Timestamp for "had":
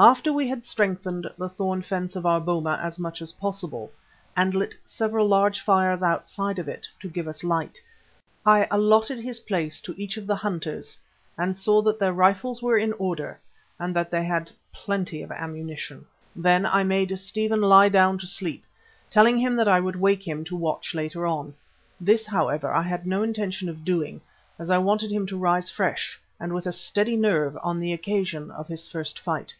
0.46-0.64, 14.24-14.52, 22.82-23.04